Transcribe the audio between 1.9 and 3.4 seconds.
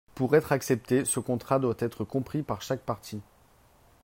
compris par chaque partie.